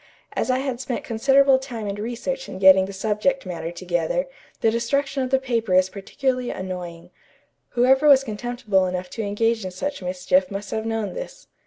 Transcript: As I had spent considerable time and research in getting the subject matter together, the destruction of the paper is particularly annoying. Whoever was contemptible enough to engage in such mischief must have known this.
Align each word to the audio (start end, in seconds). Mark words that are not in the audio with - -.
As 0.33 0.49
I 0.49 0.57
had 0.57 0.79
spent 0.79 1.03
considerable 1.03 1.59
time 1.59 1.85
and 1.85 1.99
research 1.99 2.49
in 2.49 2.57
getting 2.57 2.85
the 2.87 2.91
subject 2.91 3.45
matter 3.45 3.71
together, 3.71 4.25
the 4.61 4.71
destruction 4.71 5.21
of 5.21 5.29
the 5.29 5.37
paper 5.37 5.75
is 5.75 5.91
particularly 5.91 6.49
annoying. 6.49 7.11
Whoever 7.75 8.07
was 8.07 8.23
contemptible 8.23 8.87
enough 8.87 9.11
to 9.11 9.21
engage 9.21 9.63
in 9.63 9.69
such 9.69 10.01
mischief 10.01 10.49
must 10.49 10.71
have 10.71 10.87
known 10.87 11.13
this. 11.13 11.45